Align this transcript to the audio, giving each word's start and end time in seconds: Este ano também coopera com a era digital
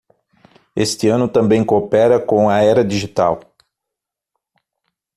Este 0.75 1.09
ano 1.11 1.29
também 1.29 1.63
coopera 1.63 2.19
com 2.19 2.49
a 2.49 2.57
era 2.57 2.83
digital 2.83 3.39